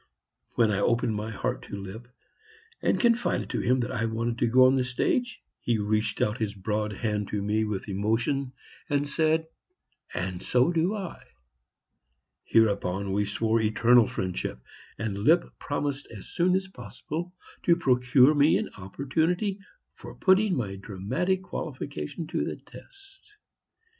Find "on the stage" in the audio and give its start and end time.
4.65-5.43